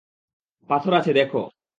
[0.69, 1.41] পাথর আছে দেখো।